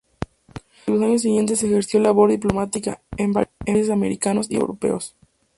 Durante 0.87 0.91
los 0.91 1.01
años 1.11 1.21
siguientes 1.21 1.61
ejerció 1.61 1.99
labor 1.99 2.31
diplomática, 2.31 3.03
en 3.17 3.33
varios 3.33 3.53
países 3.63 3.91
americanos 3.91 4.49
y 4.49 4.55
europeos. 4.55 5.15